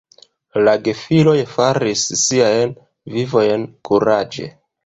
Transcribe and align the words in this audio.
La 0.67 0.71
gefiloj 0.87 1.35
faris 1.57 2.07
siajn 2.23 2.75
vivojn 3.19 3.71
kuraĝe. 3.91 4.53